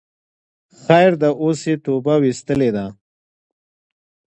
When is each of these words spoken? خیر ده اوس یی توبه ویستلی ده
خیر 0.81 1.11
ده 1.21 1.29
اوس 1.41 1.59
یی 1.69 1.75
توبه 1.85 2.15
ویستلی 2.23 2.69
ده 2.75 2.85